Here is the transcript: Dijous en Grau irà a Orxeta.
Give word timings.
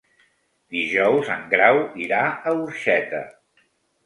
Dijous 0.75 1.29
en 1.35 1.43
Grau 1.51 1.83
irà 2.07 2.23
a 2.31 2.55
Orxeta. 2.63 3.23